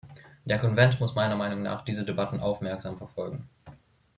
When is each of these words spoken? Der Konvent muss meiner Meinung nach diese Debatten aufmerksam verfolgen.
Der 0.45 0.57
Konvent 0.57 0.99
muss 0.99 1.13
meiner 1.13 1.35
Meinung 1.35 1.61
nach 1.61 1.83
diese 1.83 2.03
Debatten 2.03 2.39
aufmerksam 2.39 2.97
verfolgen. 2.97 3.47